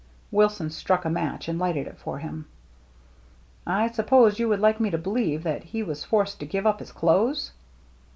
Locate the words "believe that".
4.97-5.61